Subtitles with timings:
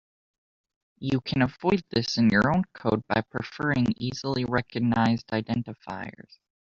[0.97, 6.39] You can avoid this in your own code by preferring easily recognized identifiers.